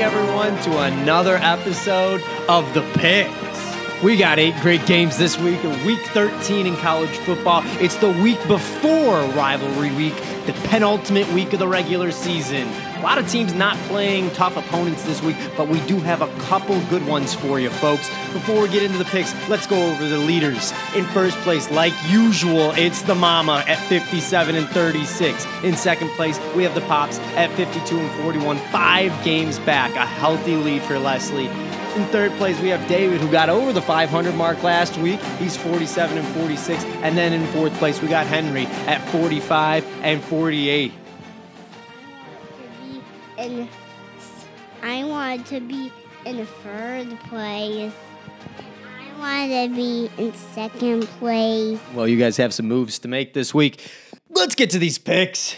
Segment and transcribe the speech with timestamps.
[0.00, 4.02] everyone, to another episode of The Picks.
[4.02, 7.62] We got eight great games this week, week 13 in college football.
[7.80, 10.14] It's the week before rivalry week,
[10.44, 12.68] the penultimate week of the regular season.
[12.96, 16.28] A lot of teams not playing tough opponents this week, but we do have a
[16.44, 18.08] couple good ones for you, folks.
[18.32, 20.72] Before we get into the picks, let's go over the leaders.
[20.94, 25.46] In first place, like usual, it's the Mama at 57 and 36.
[25.62, 30.06] In second place, we have the Pops at 52 and 41, five games back, a
[30.06, 31.48] healthy lead for Leslie.
[31.96, 35.20] In third place, we have David, who got over the 500 mark last week.
[35.38, 36.82] He's 47 and 46.
[37.02, 40.92] And then in fourth place, we got Henry at 45 and 48.
[43.38, 43.68] And
[44.82, 45.92] I wanted to be
[46.24, 47.92] in third place.
[48.98, 51.80] I wanted to be in second place.
[51.94, 53.90] Well, you guys have some moves to make this week.
[54.30, 55.56] Let's get to these picks.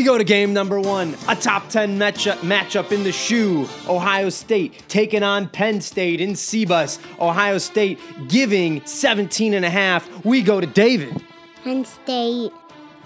[0.00, 3.68] We go to game number one, a top 10 matchup, matchup in the shoe.
[3.86, 6.98] Ohio State taking on Penn State in Cbus.
[7.20, 10.24] Ohio State giving 17 and a half.
[10.24, 11.22] We go to David.
[11.64, 12.50] Penn State.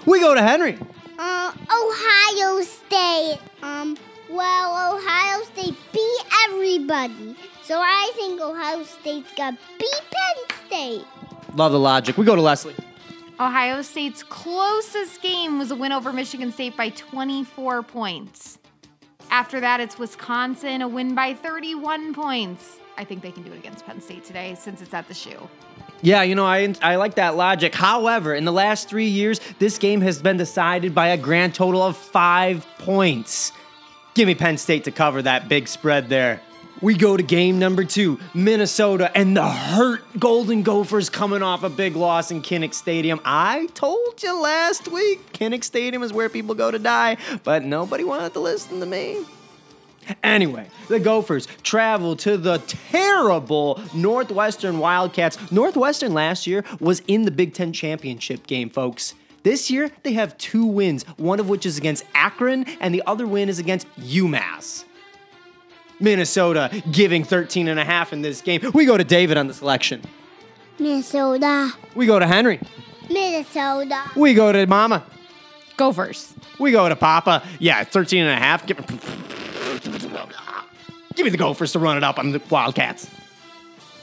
[0.07, 0.79] We go to Henry.
[1.19, 3.41] Uh, Ohio State.
[3.61, 3.97] Um,
[4.31, 7.35] well, Ohio State beat everybody.
[7.65, 11.05] So I think Ohio State's gonna beat Penn State.
[11.57, 12.17] Love the logic.
[12.17, 12.77] We go to Leslie.
[13.41, 18.59] Ohio State's closest game was a win over Michigan State by 24 points.
[19.31, 22.79] After that, it's Wisconsin, a win by 31 points.
[22.97, 25.49] I think they can do it against Penn State today since it's at the shoe.
[26.01, 27.75] Yeah, you know, I, I like that logic.
[27.75, 31.83] However, in the last three years, this game has been decided by a grand total
[31.83, 33.51] of five points.
[34.15, 36.41] Give me Penn State to cover that big spread there.
[36.85, 41.71] We go to game number two, Minnesota and the hurt Golden Gophers coming off a
[41.71, 43.23] big loss in Kinnick Stadium.
[43.25, 48.05] I told you last week, Kinnick Stadium is where people go to die, but nobody
[48.05, 49.25] wanted to listen to me.
[50.23, 55.51] Anyway, the Gophers travel to the terrible Northwestern Wildcats.
[55.51, 59.15] Northwestern last year was in the Big Ten championship game, folks.
[59.43, 63.27] This year, they have two wins, one of which is against Akron, and the other
[63.27, 64.85] win is against UMass.
[66.01, 68.61] Minnesota giving 13 and a half in this game.
[68.75, 70.03] We go to David on the selection.
[70.79, 71.73] Minnesota.
[71.95, 72.61] We go to Henry.
[73.09, 74.11] Minnesota.
[74.17, 75.05] We go to Mama.
[75.77, 76.35] Gophers.
[76.59, 77.43] We go to Papa.
[77.59, 78.67] Yeah, 13 and a half.
[78.67, 78.77] Give,
[81.15, 83.09] give me the Gophers to run it up on the Wildcats.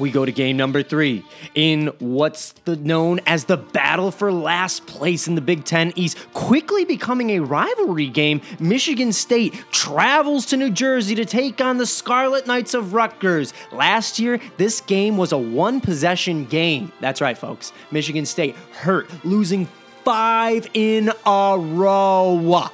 [0.01, 1.23] We go to game number three
[1.53, 6.17] in what's the, known as the battle for last place in the Big Ten East,
[6.33, 8.41] quickly becoming a rivalry game.
[8.59, 13.53] Michigan State travels to New Jersey to take on the Scarlet Knights of Rutgers.
[13.71, 16.91] Last year, this game was a one possession game.
[16.99, 17.71] That's right, folks.
[17.91, 19.67] Michigan State hurt, losing
[20.03, 22.69] five in a row.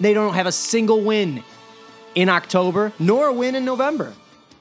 [0.00, 1.44] They don't have a single win
[2.16, 4.12] in October, nor a win in November.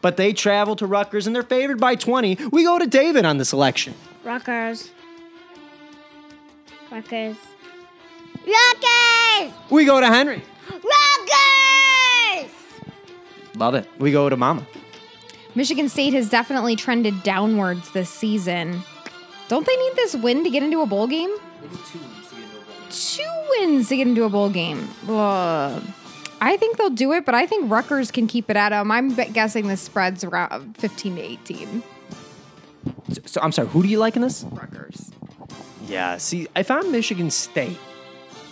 [0.04, 2.38] But they travel to Rutgers and they're favored by 20.
[2.52, 3.94] We go to David on the selection.
[4.26, 4.92] Rutgers.
[6.92, 7.38] Rutgers.
[8.46, 9.54] Rutgers!
[9.70, 10.44] We go to Henry.
[10.70, 12.52] Rutgers!
[13.56, 13.88] Love it.
[13.98, 14.68] We go to Mama.
[15.56, 18.84] Michigan State has definitely trended downwards this season.
[19.48, 21.34] Don't they need this win to get into a bowl game?
[22.90, 24.90] Two wins to get into a bowl game.
[25.08, 25.82] Ugh.
[26.44, 28.92] I think they'll do it, but I think Rutgers can keep it at them.
[28.92, 31.84] I'm guessing the spread's around 15 to 18.
[33.14, 34.44] So, so I'm sorry, who do you like in this?
[34.52, 35.10] Rutgers.
[35.88, 37.78] Yeah, see, if I'm Michigan State,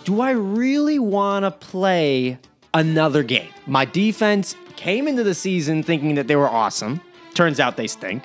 [0.06, 2.40] do I really want to play
[2.74, 3.50] another game?
[3.68, 7.02] My defense came into the season thinking that they were awesome.
[7.34, 8.24] Turns out they stink.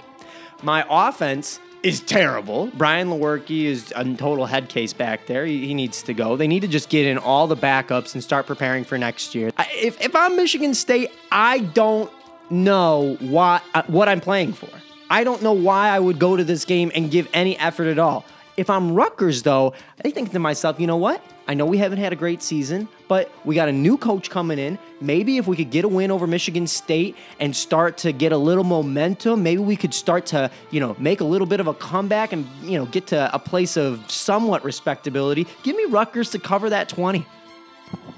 [0.62, 2.70] My offense is terrible.
[2.74, 5.44] Brian Lewerke is a total head case back there.
[5.46, 6.36] He, he needs to go.
[6.36, 9.50] They need to just get in all the backups and start preparing for next year.
[9.56, 12.10] I, if, if I'm Michigan State, I don't
[12.50, 14.68] know what, uh, what I'm playing for.
[15.08, 17.98] I don't know why I would go to this game and give any effort at
[17.98, 18.24] all.
[18.56, 21.22] If I'm Rutgers, though, I think to myself, you know what?
[21.46, 24.58] I know we haven't had a great season, but we got a new coach coming
[24.58, 24.78] in.
[25.00, 28.36] Maybe if we could get a win over Michigan State and start to get a
[28.36, 31.74] little momentum, maybe we could start to, you know, make a little bit of a
[31.74, 35.46] comeback and, you know, get to a place of somewhat respectability.
[35.62, 37.26] Give me Rutgers to cover that 20.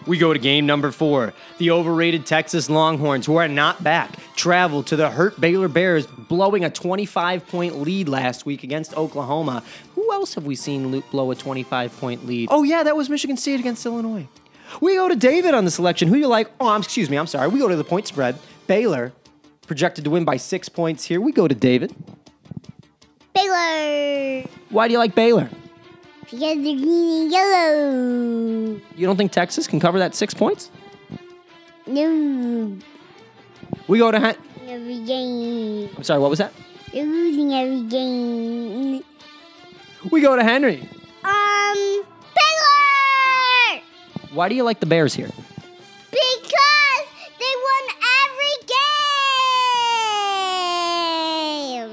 [0.06, 1.34] We go to game number four.
[1.58, 6.64] The overrated Texas Longhorns, who are not back, travel to the hurt Baylor Bears, blowing
[6.64, 9.62] a 25 point lead last week against Oklahoma.
[10.18, 12.48] Who else have we seen lo- blow a 25 point lead?
[12.50, 14.26] Oh, yeah, that was Michigan State against Illinois.
[14.80, 16.08] We go to David on the selection.
[16.08, 16.50] Who you like?
[16.60, 17.46] Oh, I'm, excuse me, I'm sorry.
[17.46, 18.36] We go to the point spread.
[18.66, 19.12] Baylor,
[19.68, 21.20] projected to win by six points here.
[21.20, 21.94] We go to David.
[23.32, 24.42] Baylor.
[24.70, 25.48] Why do you like Baylor?
[26.22, 28.80] Because they're green and yellow.
[28.96, 30.72] You don't think Texas can cover that six points?
[31.86, 32.76] No.
[33.86, 34.36] We go to Hen-
[34.66, 35.90] Every game.
[35.96, 36.52] I'm sorry, what was that?
[36.92, 39.04] They're losing every game.
[40.10, 40.88] We go to Henry.
[41.24, 43.82] Um, Baylor!
[44.32, 45.30] Why do you like the Bears here?
[46.10, 47.06] Because
[47.38, 47.84] they won
[48.24, 48.56] every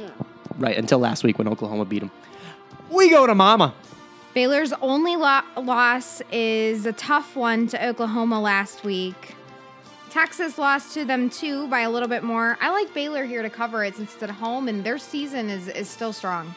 [0.07, 0.11] game.
[0.57, 2.11] Right, until last week when Oklahoma beat them.
[2.89, 3.73] We go to Mama.
[4.33, 9.35] Baylor's only lo- loss is a tough one to Oklahoma last week.
[10.09, 12.57] Texas lost to them too by a little bit more.
[12.61, 15.67] I like Baylor here to cover it since it's at home and their season is,
[15.67, 16.55] is still strong.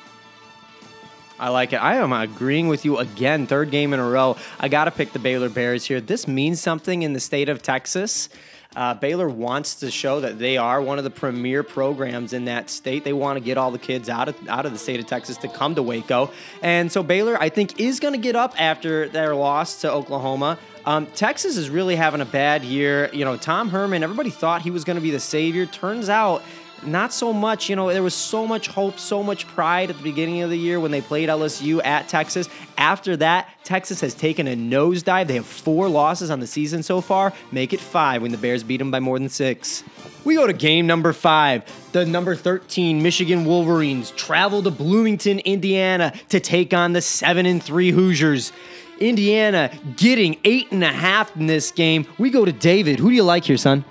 [1.38, 1.76] I like it.
[1.76, 3.46] I am agreeing with you again.
[3.46, 4.36] Third game in a row.
[4.58, 6.00] I got to pick the Baylor Bears here.
[6.00, 8.28] This means something in the state of Texas.
[8.76, 12.68] Uh, Baylor wants to show that they are one of the premier programs in that
[12.68, 13.02] state.
[13.02, 15.36] They want to get all the kids out of out of the state of Texas
[15.38, 16.30] to come to Waco,
[16.62, 20.58] and so Baylor, I think, is going to get up after their loss to Oklahoma.
[20.84, 23.10] Um, Texas is really having a bad year.
[23.12, 24.02] You know, Tom Herman.
[24.02, 25.66] Everybody thought he was going to be the savior.
[25.66, 26.42] Turns out
[26.84, 27.68] not so much.
[27.68, 30.58] You know, there was so much hope, so much pride at the beginning of the
[30.58, 32.48] year when they played LSU at Texas.
[32.76, 35.26] After that, Texas has taken a nosedive.
[35.26, 38.62] They have four losses on the season so far, make it five when the Bears
[38.62, 39.84] beat them by more than six.
[40.24, 41.64] We go to game number five.
[41.92, 47.62] The number 13 Michigan Wolverines travel to Bloomington, Indiana to take on the 7 and
[47.62, 48.52] 3 Hoosiers.
[49.00, 52.06] Indiana getting eight and a half in this game.
[52.18, 52.98] We go to David.
[52.98, 53.84] Who do you like here, son?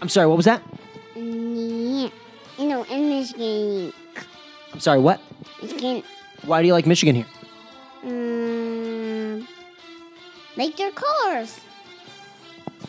[0.00, 0.62] I'm sorry, what was that?
[1.14, 2.08] yeah.
[2.58, 3.92] You know, in Michigan,
[4.72, 5.20] I'm sorry, what?
[5.62, 6.02] Michigan,
[6.44, 7.26] Why do you like Michigan here?
[8.04, 9.46] um,
[10.56, 11.60] like their colors.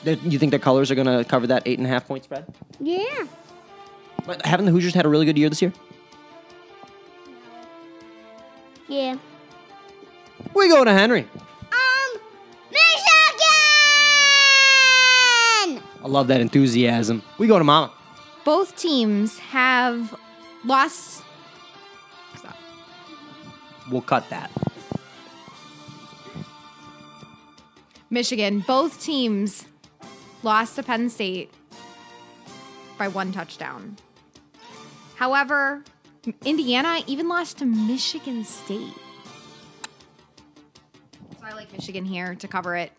[0.06, 2.46] You think their colors are going to cover that eight and a half point spread?
[2.80, 3.26] Yeah.
[4.26, 5.74] But haven't the Hoosiers had a really good year this year?
[8.88, 9.18] Yeah.
[10.54, 11.28] We go to Henry.
[16.08, 17.22] I love that enthusiasm.
[17.38, 17.92] We go to Mama.
[18.46, 20.18] Both teams have
[20.64, 21.22] lost.
[23.92, 24.50] We'll cut that.
[28.10, 29.66] Michigan, both teams
[30.44, 31.54] lost to Penn State
[32.98, 33.98] by one touchdown.
[35.16, 35.84] However,
[36.46, 38.94] Indiana even lost to Michigan State.
[41.38, 42.94] So I like Michigan here to cover it.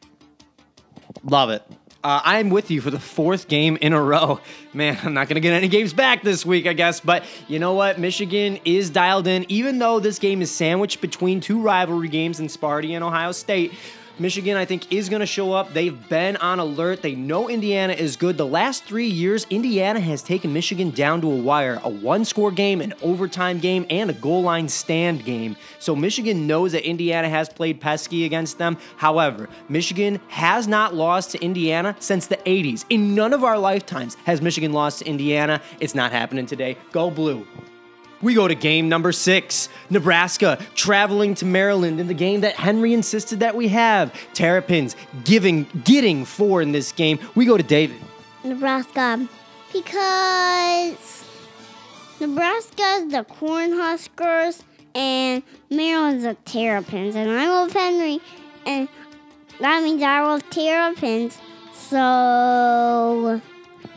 [1.24, 1.62] Love it.
[2.04, 4.40] Uh, I'm with you for the fourth game in a row.
[4.72, 7.00] Man, I'm not going to get any games back this week, I guess.
[7.00, 7.98] But you know what?
[7.98, 9.44] Michigan is dialed in.
[9.48, 13.72] Even though this game is sandwiched between two rivalry games in Sparty and Ohio State,
[14.20, 15.72] Michigan, I think, is going to show up.
[15.72, 17.02] They've been on alert.
[17.02, 18.36] They know Indiana is good.
[18.36, 22.50] The last three years, Indiana has taken Michigan down to a wire a one score
[22.50, 25.56] game, an overtime game, and a goal line stand game.
[25.78, 28.76] So Michigan knows that Indiana has played pesky against them.
[28.96, 32.84] However, Michigan has not lost to Indiana since the 80s.
[32.90, 35.62] In none of our lifetimes has Michigan lost to Indiana.
[35.80, 36.76] It's not happening today.
[36.92, 37.46] Go blue.
[38.20, 39.68] We go to game number six.
[39.90, 44.12] Nebraska traveling to Maryland in the game that Henry insisted that we have.
[44.34, 47.18] Terrapins giving getting four in this game.
[47.34, 47.98] We go to David.
[48.42, 49.28] Nebraska.
[49.72, 51.24] Because
[52.20, 54.62] Nebraska's the Cornhuskers
[54.94, 57.14] and Maryland's the Terrapins.
[57.14, 58.20] And I love Henry.
[58.66, 58.88] And
[59.60, 61.38] that means I love Terrapins.
[61.74, 63.40] So,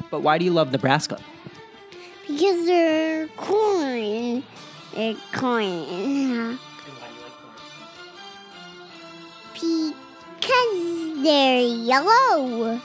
[0.10, 1.20] But why do you love Nebraska?
[2.28, 4.44] Because they're corn.
[4.96, 6.60] They're corn.
[9.54, 12.82] Because they're yellow.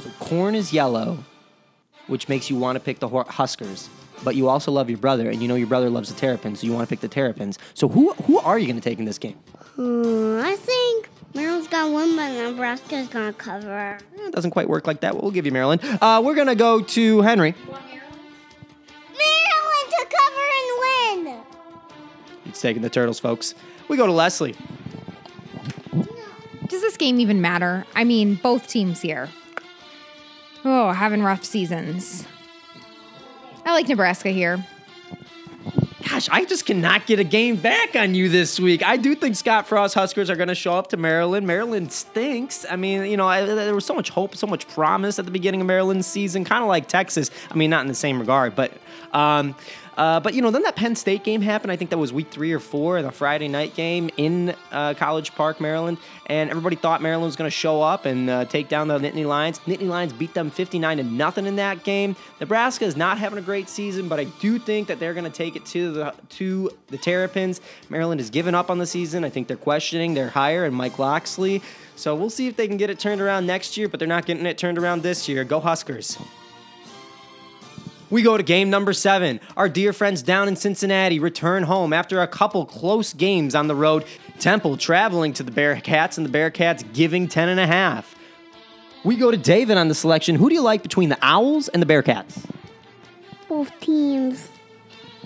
[0.00, 1.18] So corn is yellow,
[2.06, 3.88] which makes you want to pick the Huskers.
[4.22, 6.66] But you also love your brother, and you know your brother loves the Terrapins, so
[6.66, 7.58] you want to pick the Terrapins.
[7.72, 9.38] So who who are you going to take in this game?
[9.76, 10.69] Hmm, Maryland's
[11.80, 13.98] gonna win, but Nebraska's gonna cover.
[14.18, 15.14] Eh, It doesn't quite work like that.
[15.14, 15.80] but We'll give you Maryland.
[16.00, 17.54] Uh, we're going to go to Henry.
[17.68, 17.90] Maryland
[19.90, 21.38] to cover and win.
[22.44, 23.54] He's taking the Turtles, folks.
[23.88, 24.54] We go to Leslie.
[26.68, 27.84] Does this game even matter?
[27.94, 29.28] I mean, both teams here.
[30.64, 32.26] Oh, having rough seasons.
[33.64, 34.64] I like Nebraska here.
[36.20, 38.86] Gosh, I just cannot get a game back on you this week.
[38.86, 41.46] I do think Scott Frost Huskers are going to show up to Maryland.
[41.46, 42.66] Maryland stinks.
[42.68, 45.30] I mean, you know, I, there was so much hope, so much promise at the
[45.30, 47.30] beginning of Maryland's season, kind of like Texas.
[47.50, 48.70] I mean, not in the same regard, but
[49.12, 49.54] um,
[50.00, 51.70] Uh, but you know, then that Penn State game happened.
[51.70, 55.34] I think that was week three or four, the Friday night game in uh, College
[55.34, 58.88] Park, Maryland, and everybody thought Maryland was going to show up and uh, take down
[58.88, 59.58] the Nittany Lions.
[59.60, 62.16] Nittany Lions beat them 59 to nothing in that game.
[62.40, 65.30] Nebraska is not having a great season, but I do think that they're going to
[65.30, 67.60] take it to the to the Terrapins.
[67.90, 69.22] Maryland has given up on the season.
[69.22, 71.60] I think they're questioning their hire and Mike Locksley.
[71.96, 74.24] So we'll see if they can get it turned around next year, but they're not
[74.24, 75.44] getting it turned around this year.
[75.44, 76.16] Go Huskers.
[78.10, 79.40] We go to game number seven.
[79.56, 83.74] Our dear friends down in Cincinnati return home after a couple close games on the
[83.74, 84.04] road.
[84.40, 88.16] Temple traveling to the Bearcats and the Bearcats giving 10 and a half.
[89.04, 90.34] We go to David on the selection.
[90.34, 92.44] Who do you like between the Owls and the Bearcats?
[93.48, 94.48] Both teams.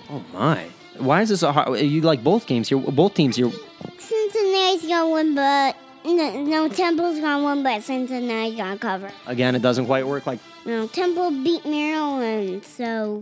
[0.09, 0.65] Oh my.
[0.97, 2.77] Why is this a hard, you like both games here?
[2.77, 3.51] Both teams here.
[3.97, 5.75] Cincinnati's gonna win, but
[6.05, 9.11] no, no Temple's gonna win, but Cincinnati's gonna cover.
[9.25, 13.21] Again, it doesn't quite work like No, Temple beat Maryland, so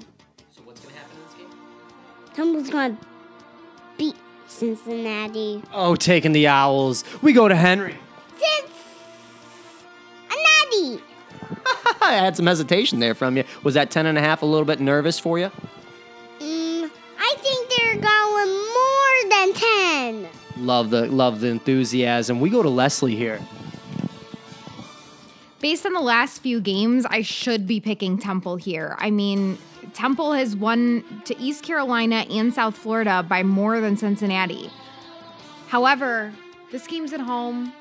[0.52, 1.50] So what's going to happen in this game?
[2.36, 2.98] Temple's gonna
[3.98, 4.16] beat
[4.48, 5.64] Cincinnati.
[5.74, 7.04] Oh, taking the Owls.
[7.22, 7.96] We go to Henry.
[10.30, 11.04] Cincinnati.
[12.02, 13.44] I had some hesitation there from you.
[13.64, 15.52] Was that 10 and a half a little bit nervous for you?
[20.74, 22.40] Love the love the enthusiasm.
[22.40, 23.40] We go to Leslie here.
[25.62, 28.96] Based on the last few games, I should be picking Temple here.
[28.98, 29.60] I mean,
[29.94, 34.72] Temple has won to East Carolina and South Florida by more than Cincinnati.
[35.68, 36.34] However,
[36.72, 37.72] this game's at home.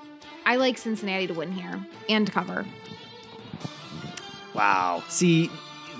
[0.44, 2.66] I like Cincinnati to win here and cover.
[4.52, 5.02] Wow.
[5.08, 5.50] See,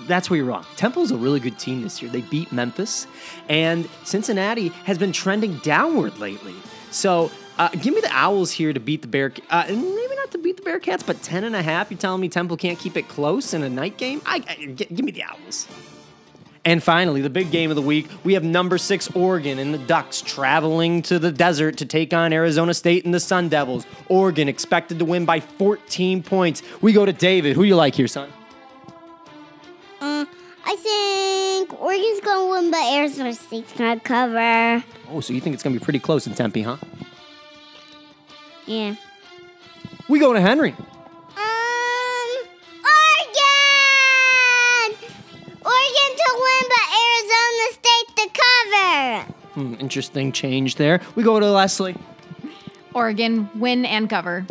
[0.05, 0.67] that's where you're wrong.
[0.75, 2.11] Temple's a really good team this year.
[2.11, 3.07] They beat Memphis,
[3.49, 6.53] and Cincinnati has been trending downward lately.
[6.93, 9.33] So uh, give me the Owls here to beat the Bear.
[9.49, 11.91] Uh, maybe not to beat the Bearcats, but 10 and a half.
[11.91, 14.21] You're telling me Temple can't keep it close in a night game?
[14.25, 15.67] I, I g- give me the Owls.
[16.65, 19.79] And finally, the big game of the week, we have number six Oregon and the
[19.79, 23.85] Ducks traveling to the desert to take on Arizona State and the Sun Devils.
[24.07, 26.61] Oregon expected to win by 14 points.
[26.81, 27.55] We go to David.
[27.57, 28.31] Who do you like here, son?
[29.99, 30.25] Uh,
[30.65, 30.75] I
[31.65, 34.83] think Oregon's gonna win, but Arizona State's gonna cover.
[35.09, 36.77] Oh, so you think it's going to be pretty close in Tempe, huh?
[38.65, 38.95] Yeah.
[40.09, 40.71] We go to Henry.
[40.71, 40.77] Um,
[42.83, 44.97] Oregon!
[45.63, 49.33] Oregon to win, but Arizona State to cover.
[49.53, 50.99] Hmm, interesting change there.
[51.15, 51.95] We go to Leslie.
[52.93, 54.45] Oregon win and cover.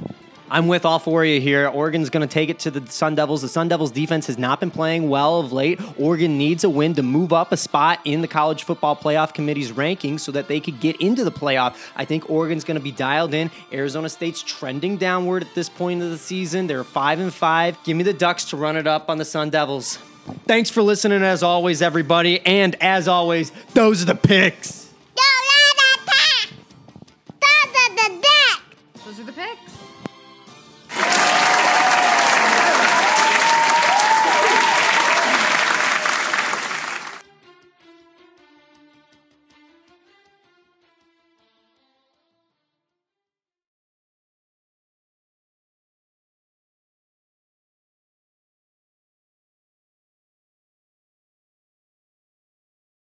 [0.52, 1.66] I'm with all four of you here.
[1.66, 3.40] Oregon's going to take it to the Sun Devils.
[3.40, 5.80] The Sun Devils defense has not been playing well of late.
[5.98, 9.72] Oregon needs a win to move up a spot in the College Football Playoff Committee's
[9.72, 11.76] rankings so that they could get into the playoff.
[11.96, 13.50] I think Oregon's going to be dialed in.
[13.72, 16.66] Arizona State's trending downward at this point of the season.
[16.66, 17.78] They're 5 and 5.
[17.82, 19.96] Give me the Ducks to run it up on the Sun Devils.
[20.46, 24.81] Thanks for listening as always everybody, and as always, those are the picks.